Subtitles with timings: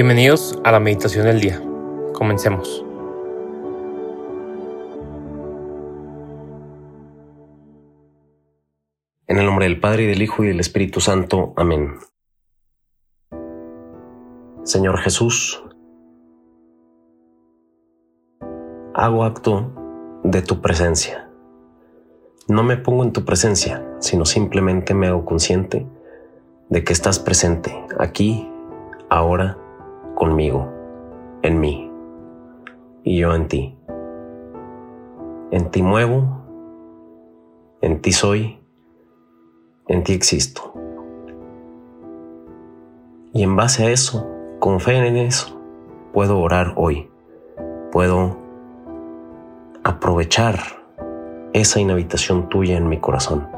[0.00, 1.60] Bienvenidos a la meditación del día.
[2.12, 2.84] Comencemos.
[9.26, 11.52] En el nombre del Padre y del Hijo y del Espíritu Santo.
[11.56, 11.96] Amén.
[14.62, 15.64] Señor Jesús,
[18.94, 19.72] hago acto
[20.22, 21.28] de tu presencia.
[22.46, 25.88] No me pongo en tu presencia, sino simplemente me hago consciente
[26.68, 28.48] de que estás presente aquí,
[29.10, 29.58] ahora
[30.18, 30.68] conmigo,
[31.42, 31.88] en mí,
[33.04, 33.78] y yo en ti.
[35.52, 36.42] En ti muevo,
[37.80, 38.58] en ti soy,
[39.86, 40.74] en ti existo.
[43.32, 44.26] Y en base a eso,
[44.58, 45.56] con fe en eso,
[46.12, 47.08] puedo orar hoy,
[47.92, 48.36] puedo
[49.84, 50.58] aprovechar
[51.52, 53.48] esa inhabitación tuya en mi corazón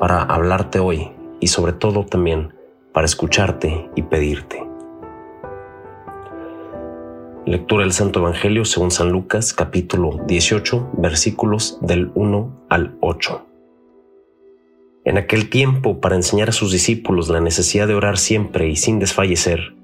[0.00, 2.52] para hablarte hoy y sobre todo también
[2.92, 4.71] para escucharte y pedirte.
[7.44, 13.44] Lectura del Santo Evangelio según San Lucas capítulo 18 versículos del 1 al 8.
[15.04, 19.00] En aquel tiempo, para enseñar a sus discípulos la necesidad de orar siempre y sin
[19.00, 19.74] desfallecer,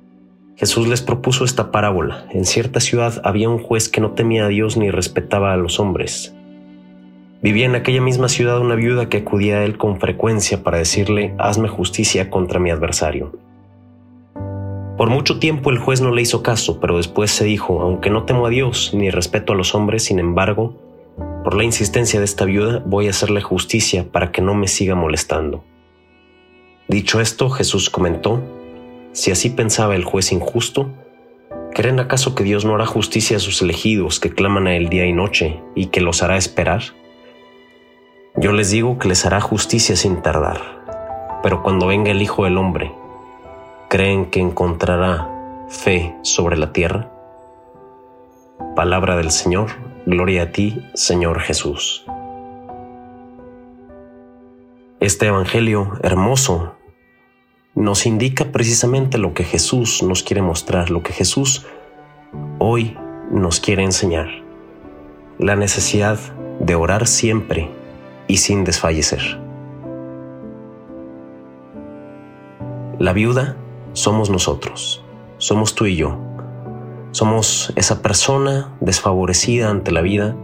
[0.55, 2.29] Jesús les propuso esta parábola.
[2.31, 5.81] En cierta ciudad había un juez que no temía a Dios ni respetaba a los
[5.81, 6.37] hombres.
[7.43, 11.35] Vivía en aquella misma ciudad una viuda que acudía a él con frecuencia para decirle,
[11.39, 13.48] hazme justicia contra mi adversario.
[14.99, 18.25] Por mucho tiempo el juez no le hizo caso, pero después se dijo, aunque no
[18.25, 20.75] temo a Dios ni respeto a los hombres, sin embargo,
[21.45, 24.97] por la insistencia de esta viuda voy a hacerle justicia para que no me siga
[24.97, 25.63] molestando.
[26.89, 28.43] Dicho esto, Jesús comentó,
[29.13, 30.91] si así pensaba el juez injusto,
[31.75, 35.07] ¿creen acaso que Dios no hará justicia a sus elegidos que claman a él día
[35.07, 36.83] y noche y que los hará esperar?
[38.35, 40.61] Yo les digo que les hará justicia sin tardar,
[41.41, 42.91] pero cuando venga el Hijo del Hombre,
[43.89, 45.29] creen que encontrará
[45.69, 47.11] fe sobre la tierra?
[48.77, 49.71] Palabra del Señor,
[50.05, 52.05] gloria a ti, Señor Jesús.
[55.01, 56.75] Este Evangelio hermoso
[57.75, 61.67] nos indica precisamente lo que Jesús nos quiere mostrar, lo que Jesús
[62.59, 62.97] hoy
[63.31, 64.29] nos quiere enseñar,
[65.39, 66.19] la necesidad
[66.61, 67.71] de orar siempre
[68.27, 69.39] y sin desfallecer.
[72.99, 73.57] La viuda
[73.93, 75.05] somos nosotros,
[75.39, 76.17] somos tú y yo.
[77.11, 80.37] Somos esa persona desfavorecida ante la vida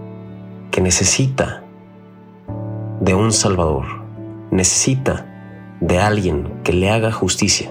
[0.70, 1.62] que necesita
[3.00, 3.84] de un Salvador,
[4.50, 5.26] necesita
[5.80, 7.70] de alguien que le haga justicia,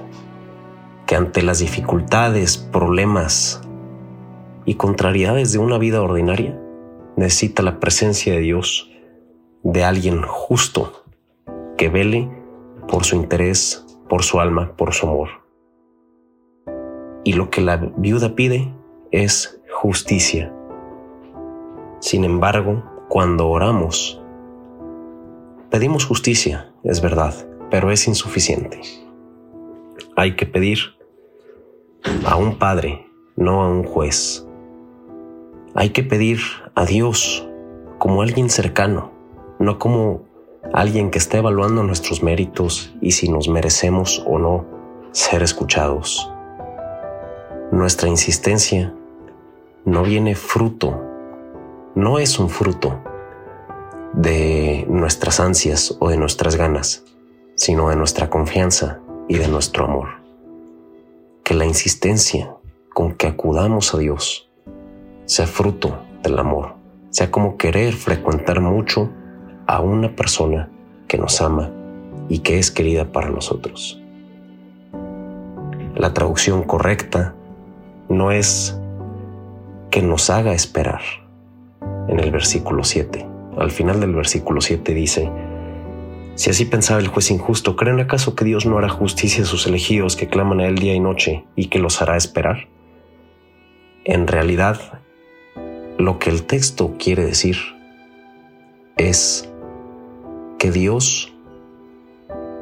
[1.05, 3.61] que ante las dificultades, problemas
[4.65, 6.59] y contrariedades de una vida ordinaria,
[7.17, 8.91] necesita la presencia de Dios,
[9.63, 11.03] de alguien justo,
[11.77, 12.29] que vele
[12.87, 15.42] por su interés, por su alma, por su amor.
[17.23, 18.73] Y lo que la viuda pide
[19.11, 20.53] es justicia.
[21.99, 24.21] Sin embargo, cuando oramos,
[25.69, 27.33] pedimos justicia, es verdad,
[27.69, 28.81] pero es insuficiente.
[30.15, 30.79] Hay que pedir
[32.25, 34.47] a un padre, no a un juez.
[35.75, 36.39] Hay que pedir
[36.75, 37.47] a Dios
[37.99, 39.11] como alguien cercano,
[39.59, 40.23] no como
[40.73, 44.65] alguien que está evaluando nuestros méritos y si nos merecemos o no
[45.11, 46.32] ser escuchados.
[47.73, 48.93] Nuestra insistencia
[49.83, 51.01] no viene fruto,
[51.95, 52.99] no es un fruto
[54.13, 57.03] de nuestras ansias o de nuestras ganas,
[57.55, 60.09] sino de nuestra confianza y de nuestro amor.
[61.43, 62.55] Que la insistencia
[62.93, 64.51] con que acudamos a Dios
[65.25, 66.75] sea fruto del amor,
[67.09, 69.09] sea como querer frecuentar mucho
[69.65, 70.69] a una persona
[71.07, 71.71] que nos ama
[72.29, 73.99] y que es querida para nosotros.
[75.95, 77.33] La traducción correcta
[78.09, 78.77] no es
[79.91, 81.01] que nos haga esperar.
[82.07, 83.25] En el versículo 7,
[83.57, 85.31] al final del versículo 7 dice,
[86.35, 89.67] si así pensaba el juez injusto, ¿creen acaso que Dios no hará justicia a sus
[89.67, 92.67] elegidos que claman a Él día y noche y que los hará esperar?
[94.03, 94.99] En realidad,
[95.97, 97.57] lo que el texto quiere decir
[98.97, 99.49] es
[100.57, 101.31] que Dios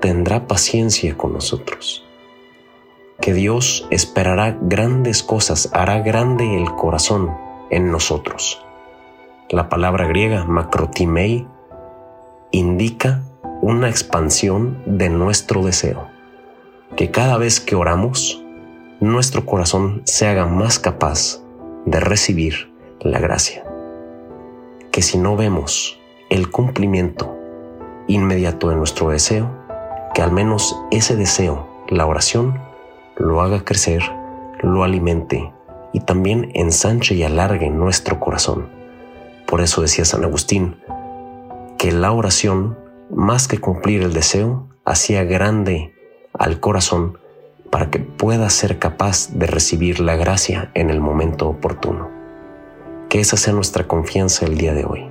[0.02, 2.06] tendrá paciencia con nosotros
[3.22, 7.32] que Dios esperará grandes cosas, hará grande el corazón
[7.70, 8.62] en nosotros.
[9.50, 11.48] La palabra griega macrotimei
[12.52, 13.22] indica
[13.62, 16.08] una expansión de nuestro deseo,
[16.96, 18.44] que cada vez que oramos,
[19.00, 21.42] nuestro corazón se haga más capaz
[21.86, 23.64] de recibir la gracia.
[24.92, 27.38] Que si no vemos el cumplimiento
[28.08, 29.50] inmediato de nuestro deseo,
[30.14, 32.71] que al menos ese deseo, la oración,
[33.22, 34.02] lo haga crecer,
[34.62, 35.54] lo alimente
[35.94, 38.70] y también ensanche y alargue nuestro corazón.
[39.46, 40.78] Por eso decía San Agustín
[41.78, 42.78] que la oración,
[43.10, 45.94] más que cumplir el deseo, hacía grande
[46.34, 47.20] al corazón
[47.70, 52.10] para que pueda ser capaz de recibir la gracia en el momento oportuno.
[53.10, 55.11] Que esa sea nuestra confianza el día de hoy.